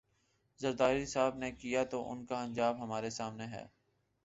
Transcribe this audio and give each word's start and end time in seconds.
زرداری 0.59 1.05
صاحب 1.05 1.35
نے 1.35 1.51
کیا 1.51 1.83
تو 1.83 2.11
ان 2.11 2.25
کا 2.25 2.41
انجام 2.41 2.81
ہمارے 2.81 3.09
سامنے 3.09 3.45
ہے۔ 3.45 3.65